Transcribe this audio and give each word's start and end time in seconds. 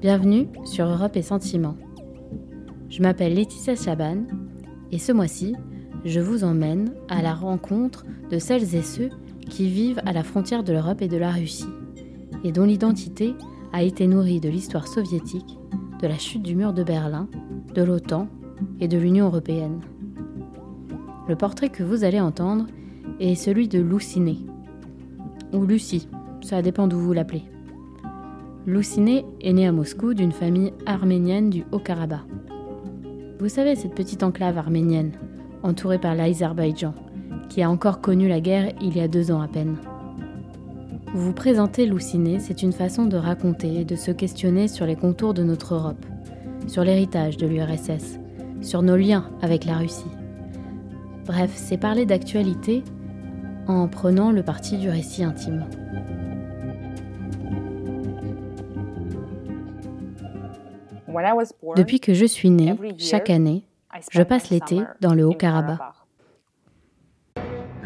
Bienvenue 0.00 0.48
sur 0.64 0.86
Europe 0.86 1.16
et 1.16 1.22
Sentiments. 1.22 1.76
Je 2.90 3.00
m'appelle 3.02 3.34
Laetitia 3.34 3.76
Chaban 3.76 4.24
et 4.90 4.98
ce 4.98 5.12
mois-ci, 5.12 5.54
je 6.04 6.18
vous 6.18 6.42
emmène 6.42 6.92
à 7.08 7.22
la 7.22 7.34
rencontre 7.34 8.04
de 8.28 8.38
celles 8.38 8.74
et 8.74 8.82
ceux 8.82 9.10
qui 9.52 9.68
vivent 9.68 10.00
à 10.06 10.14
la 10.14 10.22
frontière 10.22 10.64
de 10.64 10.72
l'Europe 10.72 11.02
et 11.02 11.08
de 11.08 11.18
la 11.18 11.30
Russie 11.30 11.68
et 12.42 12.52
dont 12.52 12.64
l'identité 12.64 13.34
a 13.74 13.82
été 13.82 14.06
nourrie 14.06 14.40
de 14.40 14.48
l'histoire 14.48 14.88
soviétique, 14.88 15.58
de 16.00 16.06
la 16.06 16.16
chute 16.16 16.42
du 16.42 16.56
mur 16.56 16.72
de 16.72 16.82
Berlin, 16.82 17.28
de 17.74 17.82
l'OTAN 17.82 18.28
et 18.80 18.88
de 18.88 18.96
l'Union 18.96 19.26
européenne. 19.26 19.80
Le 21.28 21.36
portrait 21.36 21.68
que 21.68 21.82
vous 21.82 22.02
allez 22.02 22.18
entendre 22.18 22.66
est 23.20 23.34
celui 23.34 23.68
de 23.68 23.78
Louciné, 23.78 24.38
ou 25.52 25.66
Lucie, 25.66 26.08
ça 26.40 26.62
dépend 26.62 26.88
d'où 26.88 26.98
vous 26.98 27.12
l'appelez. 27.12 27.44
Louciné 28.66 29.26
est 29.42 29.52
né 29.52 29.66
à 29.66 29.72
Moscou 29.72 30.14
d'une 30.14 30.32
famille 30.32 30.72
arménienne 30.86 31.50
du 31.50 31.64
Haut-Karabakh. 31.72 32.24
Vous 33.38 33.48
savez, 33.48 33.74
cette 33.74 33.94
petite 33.94 34.22
enclave 34.22 34.56
arménienne, 34.56 35.12
entourée 35.62 35.98
par 35.98 36.14
l'Azerbaïdjan, 36.14 36.94
qui 37.52 37.62
a 37.62 37.68
encore 37.68 38.00
connu 38.00 38.28
la 38.28 38.40
guerre 38.40 38.72
il 38.80 38.96
y 38.96 39.00
a 39.02 39.08
deux 39.08 39.30
ans 39.30 39.42
à 39.42 39.46
peine. 39.46 39.76
Vous 41.12 41.34
présenter 41.34 41.84
Louciné, 41.84 42.38
c'est 42.38 42.62
une 42.62 42.72
façon 42.72 43.04
de 43.04 43.18
raconter 43.18 43.80
et 43.80 43.84
de 43.84 43.94
se 43.94 44.10
questionner 44.10 44.68
sur 44.68 44.86
les 44.86 44.96
contours 44.96 45.34
de 45.34 45.42
notre 45.42 45.74
Europe, 45.74 46.02
sur 46.66 46.82
l'héritage 46.82 47.36
de 47.36 47.46
l'URSS, 47.46 48.18
sur 48.62 48.80
nos 48.80 48.96
liens 48.96 49.28
avec 49.42 49.66
la 49.66 49.76
Russie. 49.76 50.10
Bref, 51.26 51.52
c'est 51.54 51.76
parler 51.76 52.06
d'actualité 52.06 52.82
en 53.66 53.86
prenant 53.86 54.32
le 54.32 54.42
parti 54.42 54.78
du 54.78 54.88
récit 54.88 55.22
intime. 55.22 55.66
Depuis 61.76 62.00
que 62.00 62.14
je 62.14 62.24
suis 62.24 62.48
née, 62.48 62.74
chaque 62.96 63.28
année, 63.28 63.66
je 64.10 64.22
passe 64.22 64.48
l'été 64.48 64.80
dans 65.02 65.12
le 65.12 65.26
Haut-Karabakh. 65.26 66.01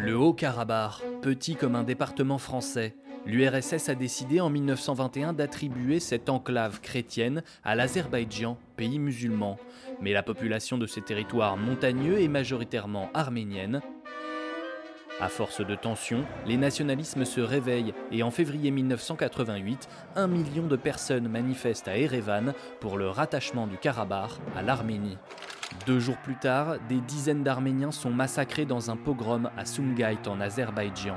Le 0.07 0.17
Haut-Karabakh, 0.17 1.03
petit 1.21 1.57
comme 1.57 1.75
un 1.75 1.83
département 1.83 2.39
français, 2.39 2.95
l'URSS 3.27 3.89
a 3.89 3.97
décidé 3.97 4.39
en 4.39 4.49
1921 4.49 5.33
d'attribuer 5.33 5.99
cette 5.99 6.29
enclave 6.29 6.81
chrétienne 6.81 7.43
à 7.65 7.75
l'Azerbaïdjan, 7.75 8.57
pays 8.77 9.01
musulman. 9.01 9.59
Mais 10.01 10.13
la 10.13 10.23
population 10.23 10.79
de 10.79 10.87
ces 10.87 11.01
territoires 11.01 11.57
montagneux 11.57 12.23
est 12.23 12.29
majoritairement 12.29 13.11
arménienne, 13.15 13.83
à 15.19 15.31
force 15.31 15.67
de 15.67 15.75
tensions, 15.75 16.27
les 16.45 16.59
nationalismes 16.59 17.25
se 17.25 17.41
réveillent 17.41 17.95
et 18.13 18.23
en 18.23 18.31
février 18.31 18.71
1988, 18.71 19.89
un 20.15 20.27
million 20.27 20.67
de 20.67 20.77
personnes 20.77 21.27
manifestent 21.27 21.89
à 21.89 21.97
Erevan 21.97 22.53
pour 22.81 22.99
le 22.99 23.09
rattachement 23.09 23.67
du 23.67 23.79
Karabakh 23.79 24.33
à 24.55 24.61
l'Arménie. 24.61 25.17
Deux 25.87 26.01
jours 26.01 26.17
plus 26.17 26.35
tard, 26.35 26.79
des 26.89 27.01
dizaines 27.01 27.45
d'Arméniens 27.45 27.93
sont 27.93 28.11
massacrés 28.11 28.67
dans 28.67 28.91
un 28.91 28.97
pogrom 28.97 29.49
à 29.57 29.65
Sumgait 29.65 30.27
en 30.27 30.41
Azerbaïdjan. 30.41 31.17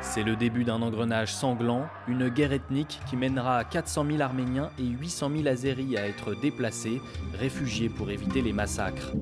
C'est 0.00 0.22
le 0.22 0.36
début 0.36 0.62
d'un 0.62 0.80
engrenage 0.80 1.34
sanglant, 1.34 1.88
une 2.06 2.28
guerre 2.28 2.52
ethnique 2.52 3.00
qui 3.08 3.16
mènera 3.16 3.64
400 3.64 4.06
000 4.06 4.20
Arméniens 4.20 4.70
et 4.78 4.86
800 4.86 5.30
000 5.38 5.48
Azéris 5.48 5.96
à 5.96 6.06
être 6.06 6.40
déplacés, 6.40 7.02
réfugiés 7.36 7.88
pour 7.88 8.10
éviter 8.10 8.42
les 8.42 8.52
massacres. 8.52 9.12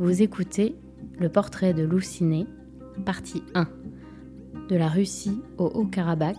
Vous 0.00 0.20
écoutez 0.20 0.74
le 1.20 1.28
portrait 1.28 1.74
de 1.74 1.84
Louciné, 1.84 2.48
partie 3.06 3.44
1. 3.54 3.68
De 4.68 4.74
la 4.74 4.88
Russie 4.88 5.40
au 5.58 5.66
Haut-Karabakh, 5.66 6.36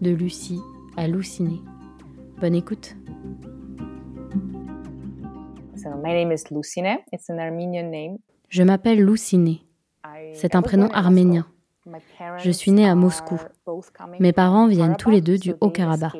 de 0.00 0.10
Lucie 0.10 0.60
à 0.96 1.06
Louciné. 1.06 1.60
Bonne 2.42 2.56
écoute. 2.56 2.96
Je 8.48 8.64
m'appelle 8.64 9.00
Louciné. 9.00 9.64
C'est 10.32 10.56
un 10.56 10.62
prénom 10.62 10.88
arménien. 10.88 11.46
Je 12.38 12.50
suis 12.50 12.72
née 12.72 12.88
à 12.88 12.96
Moscou. 12.96 13.40
Mes 14.18 14.32
parents 14.32 14.66
viennent 14.66 14.96
tous 14.96 15.10
les 15.10 15.20
deux 15.20 15.38
du 15.38 15.54
Haut-Karabakh. 15.60 16.16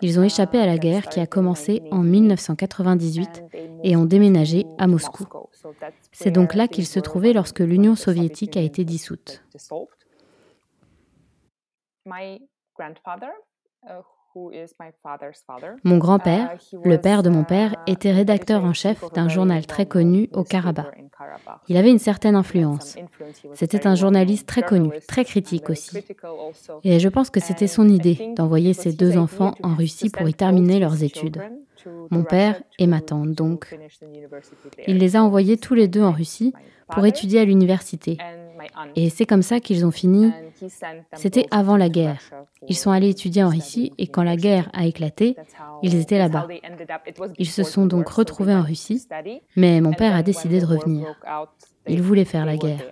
Ils 0.00 0.18
ont 0.18 0.22
échappé 0.22 0.58
à 0.58 0.64
la 0.64 0.78
guerre 0.78 1.06
qui 1.06 1.20
a 1.20 1.26
commencé 1.26 1.82
en 1.90 1.98
1998 1.98 3.44
et 3.84 3.94
ont 3.94 4.06
déménagé 4.06 4.64
à 4.78 4.86
Moscou. 4.86 5.26
C'est 6.12 6.30
donc 6.30 6.54
là 6.54 6.66
qu'ils 6.66 6.86
se 6.86 6.98
trouvaient 6.98 7.34
lorsque 7.34 7.60
l'Union 7.60 7.94
soviétique 7.94 8.56
a 8.56 8.62
été 8.62 8.86
dissoute. 8.86 9.44
Mon 15.84 15.98
grand-père, 15.98 16.56
uh, 16.72 16.76
le 16.84 16.98
père 16.98 17.22
de 17.22 17.30
mon 17.30 17.44
père, 17.44 17.72
uh, 17.86 17.92
était 17.92 18.12
rédacteur 18.12 18.64
en 18.64 18.72
chef 18.72 19.02
d'un 19.12 19.28
journal 19.28 19.66
très 19.66 19.86
connu 19.86 20.28
au 20.32 20.44
Karabakh. 20.44 21.02
Il 21.68 21.76
avait 21.76 21.90
une 21.90 21.98
certaine 21.98 22.36
influence. 22.36 22.96
C'était 23.54 23.86
un 23.86 23.94
journaliste 23.94 24.46
très 24.46 24.62
connu, 24.62 24.90
très 25.08 25.24
critique 25.24 25.70
aussi. 25.70 25.98
Et 26.84 26.98
je 26.98 27.08
pense 27.08 27.30
que 27.30 27.40
c'était 27.40 27.66
son 27.66 27.88
idée 27.88 28.32
d'envoyer 28.36 28.74
ses 28.74 28.92
deux 28.92 29.16
enfants 29.16 29.54
en 29.62 29.74
Russie 29.74 30.10
pour 30.10 30.28
y 30.28 30.34
terminer 30.34 30.80
leurs 30.80 31.02
études. 31.02 31.40
Mon 32.10 32.24
père 32.24 32.62
et 32.78 32.86
ma 32.86 33.00
tante, 33.00 33.32
donc. 33.32 33.76
Il 34.86 34.98
les 34.98 35.16
a 35.16 35.22
envoyés 35.22 35.56
tous 35.56 35.74
les 35.74 35.88
deux 35.88 36.02
en 36.02 36.12
Russie 36.12 36.52
pour 36.90 37.06
étudier 37.06 37.40
à 37.40 37.44
l'université. 37.44 38.18
Et 38.94 39.10
c'est 39.10 39.26
comme 39.26 39.42
ça 39.42 39.60
qu'ils 39.60 39.84
ont 39.84 39.90
fini. 39.90 40.32
C'était 41.14 41.46
avant 41.50 41.76
la 41.76 41.88
guerre. 41.88 42.20
Ils 42.68 42.76
sont 42.76 42.90
allés 42.90 43.10
étudier 43.10 43.44
en 43.44 43.50
Russie 43.50 43.92
et 43.98 44.06
quand 44.06 44.22
la 44.22 44.36
guerre 44.36 44.70
a 44.72 44.86
éclaté, 44.86 45.36
ils 45.82 45.94
étaient 45.96 46.18
là-bas. 46.18 46.48
Ils 47.38 47.48
se 47.48 47.62
sont 47.62 47.86
donc 47.86 48.08
retrouvés 48.08 48.54
en 48.54 48.62
Russie, 48.62 49.06
mais 49.56 49.80
mon 49.80 49.92
père 49.92 50.14
a 50.14 50.22
décidé 50.22 50.60
de 50.60 50.66
revenir. 50.66 51.14
Il 51.86 52.02
voulait 52.02 52.24
faire 52.24 52.46
la 52.46 52.56
guerre. 52.56 52.82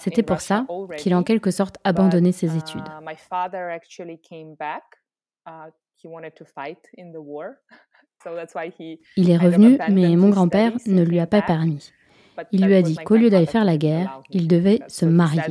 C'était 0.00 0.22
pour 0.22 0.40
ça 0.40 0.66
qu'il 0.98 1.12
a 1.12 1.18
en 1.18 1.22
quelque 1.22 1.50
sorte 1.50 1.76
abandonné 1.84 2.32
ses 2.32 2.56
études. 2.56 2.84
Il 9.16 9.30
est 9.30 9.36
revenu, 9.36 9.78
mais 9.90 10.16
mon 10.16 10.30
grand-père 10.30 10.72
ne 10.86 11.02
lui 11.02 11.20
a 11.20 11.26
pas 11.26 11.42
permis. 11.42 11.92
Il 12.52 12.64
lui 12.64 12.74
a 12.74 12.82
dit 12.82 12.96
qu'au 12.96 13.16
lieu 13.16 13.30
d'aller 13.30 13.46
faire 13.46 13.64
la 13.64 13.76
guerre, 13.76 14.20
il 14.30 14.48
devait 14.48 14.80
se 14.88 15.04
marier, 15.06 15.42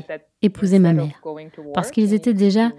épouser 0.41 0.79
ma 0.79 0.93
mère. 0.93 1.21
Parce 1.73 1.91
qu'ils 1.91 2.13
étaient 2.13 2.33
déjà... 2.33 2.71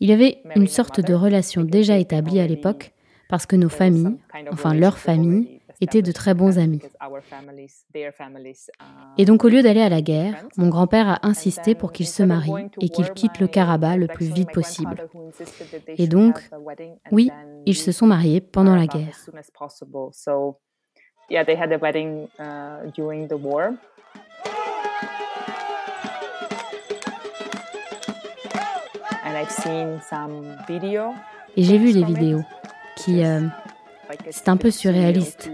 Il 0.00 0.08
y 0.08 0.12
avait 0.12 0.42
une 0.56 0.66
sorte 0.66 1.00
de 1.00 1.14
relation 1.14 1.62
déjà 1.62 1.98
établie 1.98 2.40
à 2.40 2.46
l'époque, 2.46 2.92
parce 3.28 3.46
que 3.46 3.56
nos 3.56 3.68
familles, 3.68 4.16
enfin 4.52 4.74
leurs 4.74 4.98
familles, 4.98 5.60
étaient 5.80 6.02
de 6.02 6.12
très 6.12 6.34
bons 6.34 6.58
amis. 6.58 6.80
Et 9.18 9.24
donc 9.24 9.44
au 9.44 9.48
lieu 9.48 9.62
d'aller 9.62 9.80
à 9.80 9.88
la 9.88 10.02
guerre, 10.02 10.46
mon 10.56 10.68
grand-père 10.68 11.08
a 11.08 11.26
insisté 11.26 11.74
pour 11.74 11.92
qu'il 11.92 12.06
se 12.06 12.22
marie 12.22 12.68
et 12.80 12.88
qu'il 12.88 13.10
quitte 13.10 13.40
le 13.40 13.48
Karabakh 13.48 13.98
le 13.98 14.06
plus 14.06 14.32
vite 14.32 14.52
possible. 14.52 15.08
Et 15.98 16.06
donc, 16.06 16.38
oui, 17.10 17.30
ils 17.66 17.76
se 17.76 17.92
sont 17.92 18.06
mariés 18.06 18.40
pendant 18.40 18.76
la 18.76 18.86
guerre. 18.86 19.18
Et 31.56 31.62
j'ai 31.62 31.78
vu 31.78 31.92
les 31.92 32.04
vidéos 32.04 32.42
qui 32.96 33.24
euh, 33.24 33.40
c'est 34.30 34.48
un 34.48 34.56
peu 34.56 34.70
surréaliste. 34.70 35.50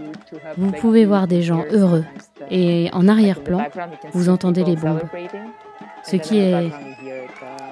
Vous 0.57 0.71
pouvez 0.71 1.05
voir 1.05 1.27
des 1.27 1.41
gens 1.41 1.63
heureux 1.71 2.05
et 2.49 2.89
en 2.93 3.07
arrière-plan, 3.07 3.63
vous 4.13 4.29
entendez 4.29 4.63
les 4.63 4.75
bombes. 4.75 5.01
Ce 6.03 6.15
qui 6.15 6.39
est, 6.39 6.69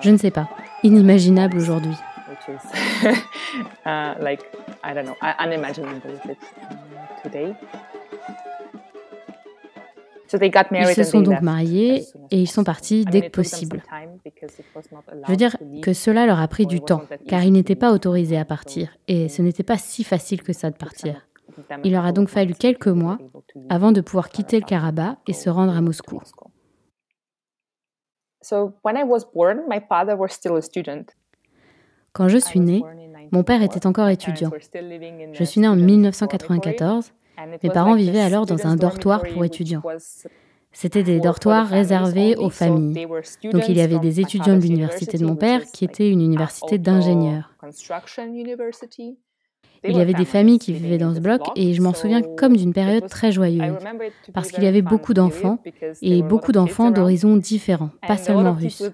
je 0.02 0.10
ne 0.10 0.18
sais 0.18 0.32
pas, 0.32 0.50
inimaginable 0.84 1.58
aujourd'hui. 1.58 1.96
Ils 10.92 10.94
se 10.94 11.04
sont 11.04 11.22
donc 11.22 11.42
mariés 11.42 12.06
et 12.30 12.40
ils 12.40 12.48
sont 12.50 12.64
partis 12.64 13.04
dès 13.06 13.22
que 13.22 13.32
possible. 13.32 13.82
Je 14.24 15.28
veux 15.28 15.36
dire 15.36 15.56
que 15.82 15.94
cela 15.94 16.26
leur 16.28 16.40
a 16.40 16.48
pris 16.48 16.68
du 16.68 16.82
temps, 16.82 17.02
car 17.28 17.44
ils 17.44 17.52
n'étaient 17.52 17.76
pas 17.76 17.92
autorisés 17.92 18.38
à 18.38 18.46
partir, 18.46 18.96
et 19.08 19.28
ce 19.28 19.42
n'était 19.42 19.64
pas 19.64 19.78
si 19.78 20.04
facile 20.04 20.44
que 20.44 20.54
ça 20.54 20.70
de 20.70 20.78
partir. 20.78 21.28
Il 21.84 21.94
leur 21.94 22.06
a 22.06 22.12
donc 22.12 22.30
fallu 22.30 22.54
quelques 22.54 22.88
mois 22.88 23.18
avant 23.70 23.92
de 23.92 24.02
pouvoir 24.02 24.30
quitter 24.30 24.60
le 24.60 24.66
Karabakh 24.66 25.18
et 25.28 25.34
se 25.34 25.50
rendre 25.50 25.76
à 25.76 25.82
Moscou. 25.82 26.22
Quand 32.14 32.28
je 32.28 32.38
suis 32.38 32.60
née, 32.60 32.84
mon 33.32 33.44
père 33.44 33.62
était 33.62 33.86
encore 33.88 34.10
étudiant. 34.10 34.52
Je 35.34 35.44
suis 35.44 35.62
née 35.62 35.68
en 35.68 35.76
1994. 35.76 37.12
Mes 37.64 37.70
parents 37.70 37.96
vivaient 37.96 38.22
alors 38.22 38.46
dans 38.46 38.68
un 38.68 38.76
dortoir 38.76 39.24
pour 39.24 39.46
étudiants. 39.46 39.82
C'était 40.72 41.04
des 41.04 41.20
dortoirs 41.20 41.68
réservés 41.68 42.36
aux 42.36 42.50
familles. 42.50 43.08
Donc 43.52 43.70
il 43.70 43.78
y 43.78 43.82
avait 43.82 44.00
des 44.00 44.20
étudiants 44.20 44.56
de 44.56 44.62
l'université 44.62 45.18
de 45.18 45.26
mon 45.26 45.36
père 45.36 45.64
qui 45.66 45.86
était 45.86 46.10
une 46.10 46.22
université 46.22 46.78
d'ingénieurs. 46.78 47.56
Il 49.84 49.96
y 49.96 50.02
avait 50.02 50.14
des 50.14 50.26
familles 50.26 50.60
qui 50.60 50.74
vivaient 50.74 50.98
dans 50.98 51.16
ce 51.16 51.20
bloc 51.20 51.42
et 51.56 51.74
je 51.74 51.82
m'en 51.82 51.94
souviens 51.94 52.22
comme 52.22 52.56
d'une 52.56 52.74
période 52.74 53.08
très 53.08 53.32
joyeuse 53.32 53.78
parce 54.34 54.52
qu'il 54.52 54.64
y 54.64 54.68
avait 54.68 54.82
beaucoup 54.82 55.14
d'enfants 55.14 55.60
et 56.02 56.22
beaucoup 56.22 56.52
d'enfants 56.52 56.92
d'horizons 56.92 57.38
différents, 57.38 57.92
pas 58.06 58.18
seulement 58.18 58.54
russes. 58.54 58.92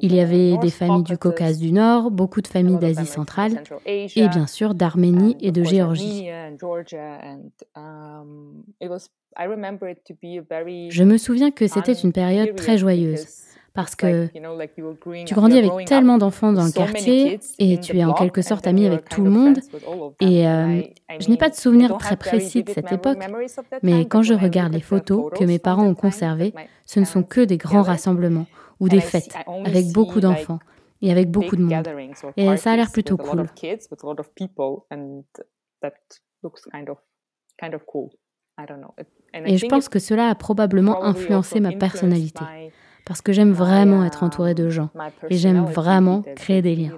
Il 0.00 0.14
y 0.14 0.20
avait 0.20 0.56
des 0.58 0.70
familles 0.70 1.02
du 1.02 1.18
Caucase 1.18 1.58
du 1.58 1.72
Nord, 1.72 2.10
beaucoup 2.10 2.40
de 2.40 2.46
familles 2.46 2.78
d'Asie 2.78 3.06
centrale 3.06 3.62
et 3.86 4.28
bien 4.28 4.46
sûr 4.46 4.74
d'Arménie 4.74 5.36
et 5.40 5.52
de 5.52 5.62
Géorgie. 5.62 6.28
Je 10.90 11.04
me 11.04 11.18
souviens 11.18 11.50
que 11.50 11.66
c'était 11.66 11.92
une 11.92 12.12
période 12.12 12.54
très 12.56 12.78
joyeuse 12.78 13.26
parce 13.72 13.94
que 13.94 14.26
tu 15.24 15.34
grandis 15.34 15.58
avec 15.58 15.86
tellement 15.86 16.18
d'enfants 16.18 16.52
dans 16.52 16.64
le 16.64 16.72
quartier 16.72 17.38
et 17.58 17.78
tu 17.78 17.96
es 17.98 18.04
en 18.04 18.12
quelque 18.14 18.42
sorte 18.42 18.66
ami 18.66 18.86
avec 18.86 19.08
tout 19.08 19.22
le 19.22 19.30
monde. 19.30 19.58
Et 20.20 20.46
euh, 20.46 20.82
je 21.18 21.28
n'ai 21.28 21.36
pas 21.36 21.48
de 21.48 21.54
souvenir 21.54 21.96
très 21.98 22.16
précis 22.16 22.64
de 22.64 22.70
cette 22.70 22.90
époque, 22.90 23.18
mais 23.82 24.06
quand 24.06 24.22
je 24.22 24.34
regarde 24.34 24.72
les 24.72 24.80
photos 24.80 25.30
que 25.38 25.44
mes 25.44 25.58
parents 25.58 25.86
ont 25.86 25.94
conservées, 25.94 26.52
ce 26.84 27.00
ne 27.00 27.04
sont 27.04 27.22
que 27.22 27.40
des 27.40 27.58
grands 27.58 27.82
rassemblements 27.82 28.46
ou 28.80 28.88
des 28.88 29.00
fêtes 29.00 29.34
avec 29.64 29.92
beaucoup 29.92 30.20
d'enfants 30.20 30.58
et 31.02 31.10
avec 31.10 31.30
beaucoup 31.30 31.56
de 31.56 31.62
monde. 31.62 31.88
Et 32.36 32.56
ça 32.56 32.72
a 32.72 32.76
l'air 32.76 32.90
plutôt 32.90 33.16
cool. 33.16 33.46
Et 39.32 39.56
je 39.56 39.66
pense 39.66 39.88
que 39.88 39.98
cela 39.98 40.28
a 40.28 40.34
probablement 40.34 41.04
influencé 41.04 41.60
ma 41.60 41.72
personnalité 41.72 42.44
parce 43.10 43.22
que 43.22 43.32
j'aime 43.32 43.50
vraiment 43.50 44.04
être 44.04 44.22
entourée 44.22 44.54
de 44.54 44.68
gens 44.70 44.88
et 45.30 45.36
j'aime 45.36 45.64
vraiment 45.64 46.22
créer 46.36 46.62
des 46.62 46.76
liens. 46.76 46.96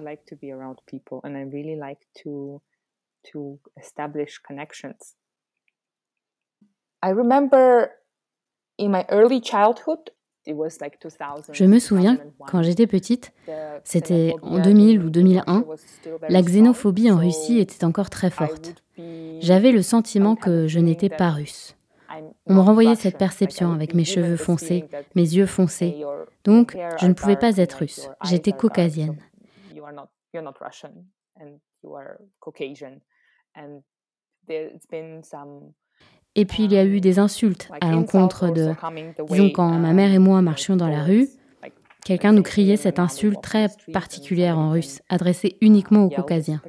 I 7.03 7.11
remember 7.11 7.89
in 8.79 8.89
my 8.89 9.03
early 9.09 9.41
childhood 9.41 10.11
je 10.45 11.63
me 11.65 11.79
souviens, 11.79 12.17
quand 12.47 12.61
j'étais 12.61 12.85
petite, 12.85 13.33
c'était 13.83 14.35
en 14.41 14.59
2000 14.59 15.01
ou 15.01 15.09
2001, 15.09 15.65
la 16.27 16.41
xénophobie 16.41 17.09
en 17.09 17.17
Russie 17.17 17.59
était 17.59 17.85
encore 17.85 18.09
très 18.09 18.29
forte. 18.29 18.75
J'avais 19.39 19.71
le 19.71 19.81
sentiment 19.81 20.35
que 20.35 20.67
je 20.67 20.79
n'étais 20.79 21.09
pas 21.09 21.31
russe. 21.31 21.77
On 22.45 22.53
me 22.53 22.59
renvoyait 22.59 22.95
cette 22.95 23.17
perception 23.17 23.71
avec 23.71 23.93
mes 23.93 24.05
cheveux 24.05 24.37
foncés, 24.37 24.85
mes 25.15 25.21
yeux 25.21 25.45
foncés. 25.45 26.03
Donc, 26.43 26.77
je 26.99 27.07
ne 27.07 27.13
pouvais 27.13 27.37
pas 27.37 27.57
être 27.57 27.73
russe. 27.73 28.09
J'étais 28.25 28.51
caucasienne. 28.51 29.17
Et 36.35 36.45
puis 36.45 36.63
il 36.63 36.71
y 36.71 36.77
a 36.77 36.85
eu 36.85 36.99
des 36.99 37.19
insultes 37.19 37.69
à 37.81 37.91
l'encontre 37.91 38.49
de... 38.49 38.73
Disons, 39.29 39.49
quand 39.51 39.69
ma 39.69 39.93
mère 39.93 40.11
et 40.11 40.19
moi 40.19 40.41
marchions 40.41 40.75
dans 40.75 40.89
la 40.89 41.03
rue, 41.03 41.27
quelqu'un 42.05 42.31
nous 42.31 42.41
criait 42.41 42.77
cette 42.77 42.99
insulte 42.99 43.41
très 43.41 43.67
particulière 43.91 44.57
en 44.57 44.71
russe, 44.71 45.01
adressée 45.09 45.57
uniquement 45.61 46.05
aux 46.05 46.09
Caucasiens. 46.09 46.61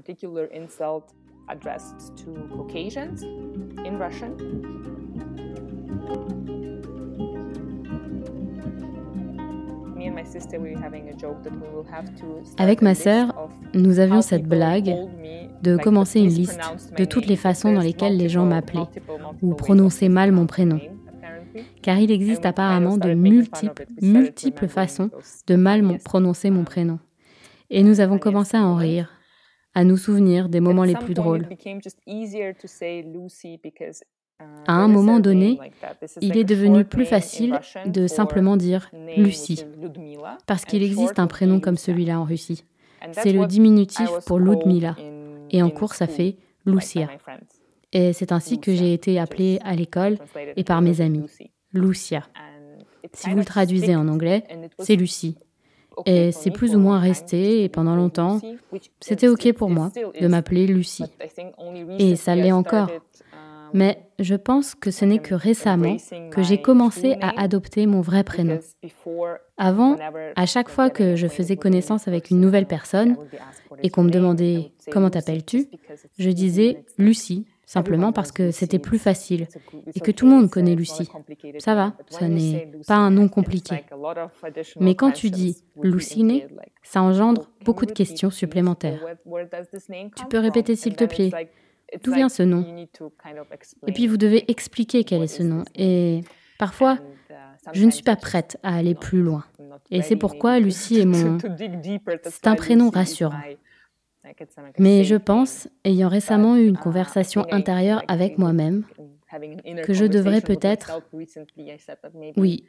Avec 12.58 12.82
ma 12.82 12.94
sœur, 12.94 13.50
nous 13.74 13.98
avions 13.98 14.22
cette 14.22 14.46
blague 14.46 14.94
de 15.62 15.76
commencer 15.76 16.20
une 16.20 16.28
liste 16.28 16.60
de 16.96 17.04
toutes 17.04 17.26
les 17.26 17.36
façons 17.36 17.72
dans 17.72 17.80
lesquelles 17.80 18.16
les 18.16 18.28
gens 18.28 18.44
m'appelaient 18.44 18.88
ou 19.42 19.54
prononçaient 19.54 20.08
mal 20.08 20.32
mon 20.32 20.46
prénom. 20.46 20.80
Car 21.82 21.98
il 21.98 22.10
existe 22.10 22.46
apparemment 22.46 22.96
de 22.96 23.14
multiples, 23.14 23.86
multiples 24.02 24.68
façons 24.68 25.10
de 25.46 25.54
mal 25.56 25.98
prononcer 26.04 26.50
mon 26.50 26.64
prénom. 26.64 26.98
Et 27.70 27.82
nous 27.82 28.00
avons 28.00 28.18
commencé 28.18 28.56
à 28.56 28.64
en 28.64 28.74
rire, 28.74 29.10
à 29.74 29.84
nous 29.84 29.96
souvenir 29.96 30.48
des 30.48 30.60
moments 30.60 30.84
les 30.84 30.94
plus 30.94 31.14
drôles. 31.14 31.48
À 34.66 34.74
un 34.74 34.88
moment 34.88 35.20
donné, 35.20 35.58
il 36.20 36.36
est 36.36 36.44
devenu 36.44 36.84
plus 36.84 37.04
facile 37.04 37.60
de 37.86 38.06
simplement 38.06 38.56
dire 38.56 38.90
Lucie, 39.16 39.64
parce 40.46 40.64
qu'il 40.64 40.82
existe 40.82 41.18
un 41.18 41.26
prénom 41.26 41.60
comme 41.60 41.76
celui-là 41.76 42.18
en 42.18 42.24
Russie. 42.24 42.64
C'est 43.12 43.32
le 43.32 43.46
diminutif 43.46 44.08
pour 44.26 44.38
Ludmila, 44.38 44.96
et 45.50 45.62
en 45.62 45.70
cours 45.70 45.94
ça 45.94 46.06
fait 46.06 46.36
Lucia. 46.66 47.08
Et 47.92 48.12
c'est 48.12 48.32
ainsi 48.32 48.58
que 48.58 48.74
j'ai 48.74 48.92
été 48.92 49.20
appelée 49.20 49.60
à 49.62 49.74
l'école 49.76 50.18
et 50.56 50.64
par 50.64 50.80
mes 50.80 51.00
amis, 51.00 51.26
Lucia. 51.72 52.24
Si 53.12 53.30
vous 53.30 53.36
le 53.36 53.44
traduisez 53.44 53.94
en 53.94 54.08
anglais, 54.08 54.44
c'est 54.78 54.96
Lucie. 54.96 55.36
Et 56.06 56.32
c'est 56.32 56.50
plus 56.50 56.74
ou 56.74 56.80
moins 56.80 56.98
resté, 56.98 57.62
et 57.62 57.68
pendant 57.68 57.94
longtemps, 57.94 58.40
c'était 58.98 59.28
OK 59.28 59.52
pour 59.52 59.70
moi 59.70 59.92
de 60.20 60.26
m'appeler 60.26 60.66
Lucie. 60.66 61.04
Et 61.98 62.16
ça 62.16 62.34
l'est 62.34 62.50
encore. 62.50 62.90
Mais 63.74 63.98
je 64.20 64.36
pense 64.36 64.76
que 64.76 64.92
ce 64.92 65.04
n'est 65.04 65.18
que 65.18 65.34
récemment 65.34 65.96
que 66.30 66.44
j'ai 66.44 66.62
commencé 66.62 67.16
à 67.20 67.40
adopter 67.40 67.86
mon 67.86 68.00
vrai 68.00 68.22
prénom. 68.22 68.60
Avant, 69.58 69.96
à 70.36 70.46
chaque 70.46 70.68
fois 70.68 70.90
que 70.90 71.16
je 71.16 71.26
faisais 71.26 71.56
connaissance 71.56 72.06
avec 72.06 72.30
une 72.30 72.40
nouvelle 72.40 72.66
personne 72.66 73.16
et 73.82 73.90
qu'on 73.90 74.04
me 74.04 74.10
demandait 74.10 74.70
comment 74.92 75.10
t'appelles-tu, 75.10 75.66
je 76.16 76.30
disais 76.30 76.84
Lucie, 76.98 77.46
simplement 77.66 78.12
parce 78.12 78.30
que 78.30 78.52
c'était 78.52 78.78
plus 78.78 79.00
facile 79.00 79.48
et 79.92 79.98
que 79.98 80.12
tout 80.12 80.26
le 80.26 80.30
monde 80.30 80.50
connaît 80.50 80.76
Lucie. 80.76 81.08
Ça 81.58 81.74
va, 81.74 81.94
ce 82.10 82.24
n'est 82.24 82.70
pas 82.86 82.94
un 82.94 83.10
nom 83.10 83.26
compliqué. 83.26 83.84
Mais 84.78 84.94
quand 84.94 85.10
tu 85.10 85.30
dis 85.30 85.64
Lucine, 85.82 86.42
ça 86.84 87.02
engendre 87.02 87.50
beaucoup 87.64 87.86
de 87.86 87.92
questions 87.92 88.30
supplémentaires. 88.30 89.04
Tu 90.16 90.26
peux 90.26 90.38
répéter 90.38 90.76
s'il 90.76 90.94
te 90.94 91.04
plaît 91.04 91.32
D'où 92.02 92.14
vient 92.14 92.28
ce 92.28 92.42
nom 92.42 92.64
Et 93.86 93.92
puis 93.92 94.06
vous 94.06 94.16
devez 94.16 94.50
expliquer 94.50 95.04
quel 95.04 95.22
est 95.22 95.28
ce 95.28 95.42
nom. 95.42 95.64
Et 95.74 96.20
parfois, 96.58 96.98
uh, 97.30 97.34
je 97.72 97.84
ne 97.84 97.90
suis 97.90 98.02
pas 98.02 98.16
prête 98.16 98.58
à 98.62 98.76
aller 98.76 98.94
plus 98.94 99.22
loin. 99.22 99.44
Et 99.90 100.02
c'est 100.02 100.16
pourquoi 100.16 100.58
Lucie 100.60 101.00
est 101.00 101.04
mon... 101.04 101.38
C'est 102.24 102.46
un 102.46 102.54
prénom 102.54 102.90
rassurant. 102.90 103.40
Mais 104.78 105.04
je 105.04 105.16
pense, 105.16 105.68
ayant 105.84 106.08
récemment 106.08 106.56
eu 106.56 106.66
une 106.66 106.74
uh, 106.74 106.78
conversation 106.78 107.46
intérieure 107.52 108.02
avec 108.08 108.38
moi-même, 108.38 108.84
que 109.84 109.92
je 109.92 110.04
devrais 110.04 110.40
peut-être... 110.40 111.02
Oui, 112.36 112.64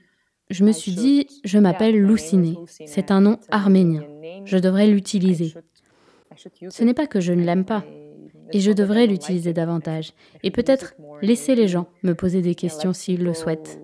je 0.50 0.64
me 0.64 0.72
suis 0.72 0.94
dit, 0.94 1.28
je 1.44 1.58
m'appelle 1.58 2.00
Lucine. 2.00 2.56
C'est 2.68 3.12
un 3.12 3.22
nom 3.22 3.40
arménien. 3.50 4.04
Je 4.46 4.58
devrais 4.58 4.88
l'utiliser. 4.88 5.54
Ce 6.70 6.84
n'est 6.84 6.94
pas 6.94 7.08
que 7.08 7.22
je 7.22 7.34
ne 7.34 7.44
l'aime 7.44 7.66
pas 7.66 7.84
et 8.52 8.60
je 8.60 8.72
devrais 8.72 9.08
l'utiliser 9.08 9.54
davantage 9.54 10.14
et 10.44 10.52
peut-être 10.52 10.96
laisser 11.22 11.56
les 11.56 11.68
gens 11.68 11.88
me 12.04 12.14
poser 12.14 12.42
des 12.42 12.56
questions 12.56 12.94
s'ils 12.94 13.24
le 13.24 13.34
souhaitent. 13.34 13.80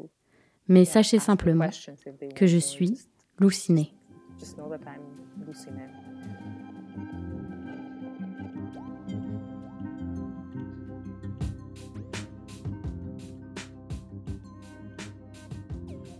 Mais 0.68 0.86
sachez 0.86 1.20
simplement 1.20 1.70
que 2.36 2.48
je 2.48 2.58
suis 2.58 3.00
Luciné. 3.40 3.94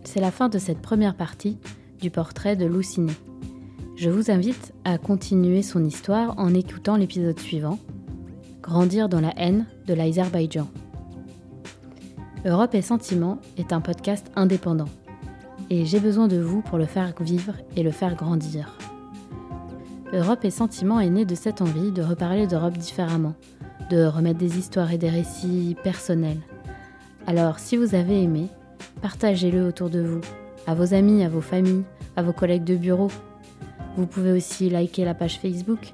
C'est 0.04 0.20
la 0.20 0.30
fin 0.30 0.48
de 0.48 0.58
cette 0.58 0.82
première 0.82 1.16
partie 1.16 1.58
du 2.00 2.10
portrait 2.10 2.56
de 2.56 2.66
Luciné. 2.66 3.12
Je 3.96 4.10
vous 4.10 4.30
invite 4.30 4.74
à 4.84 4.98
continuer 4.98 5.62
son 5.62 5.84
histoire 5.84 6.34
en 6.38 6.52
écoutant 6.52 6.96
l'épisode 6.96 7.38
suivant 7.38 7.78
Grandir 8.62 9.08
dans 9.08 9.20
la 9.20 9.32
haine 9.36 9.66
de 9.86 9.92
l'Azerbaïdjan. 9.92 10.68
Europe 12.46 12.74
et 12.76 12.82
Sentiments 12.82 13.38
est 13.58 13.72
un 13.72 13.80
podcast 13.80 14.30
indépendant 14.36 14.88
et 15.68 15.84
j'ai 15.84 15.98
besoin 15.98 16.28
de 16.28 16.38
vous 16.38 16.62
pour 16.62 16.78
le 16.78 16.86
faire 16.86 17.12
vivre 17.20 17.54
et 17.76 17.82
le 17.82 17.90
faire 17.90 18.14
grandir. 18.14 18.78
Europe 20.12 20.44
et 20.44 20.50
Sentiment 20.50 21.00
est 21.00 21.10
né 21.10 21.24
de 21.24 21.34
cette 21.34 21.60
envie 21.60 21.90
de 21.90 22.02
reparler 22.02 22.46
d'Europe 22.46 22.78
différemment, 22.78 23.34
de 23.90 24.04
remettre 24.04 24.38
des 24.38 24.58
histoires 24.58 24.92
et 24.92 24.98
des 24.98 25.10
récits 25.10 25.76
personnels. 25.82 26.40
Alors, 27.26 27.58
si 27.58 27.76
vous 27.76 27.96
avez 27.96 28.22
aimé, 28.22 28.46
partagez-le 29.00 29.66
autour 29.66 29.90
de 29.90 30.02
vous, 30.02 30.20
à 30.68 30.74
vos 30.74 30.94
amis, 30.94 31.24
à 31.24 31.28
vos 31.28 31.40
familles, 31.40 31.84
à 32.14 32.22
vos 32.22 32.32
collègues 32.32 32.64
de 32.64 32.76
bureau. 32.76 33.10
Vous 33.96 34.06
pouvez 34.06 34.32
aussi 34.32 34.70
liker 34.70 35.04
la 35.04 35.14
page 35.14 35.40
Facebook 35.40 35.90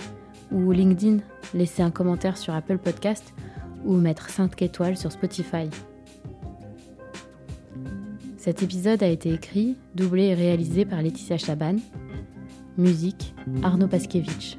ou 0.52 0.72
LinkedIn, 0.72 1.18
laisser 1.54 1.82
un 1.82 1.90
commentaire 1.90 2.36
sur 2.36 2.54
Apple 2.54 2.78
Podcast 2.78 3.34
ou 3.84 3.96
mettre 3.96 4.30
5 4.30 4.60
étoiles 4.62 4.96
sur 4.96 5.12
Spotify. 5.12 5.68
Cet 8.36 8.62
épisode 8.62 9.02
a 9.02 9.08
été 9.08 9.32
écrit, 9.32 9.76
doublé 9.94 10.24
et 10.24 10.34
réalisé 10.34 10.84
par 10.84 11.02
Laetitia 11.02 11.38
Chaban. 11.38 11.76
Musique, 12.76 13.34
Arnaud 13.62 13.88
Paskevitch. 13.88 14.56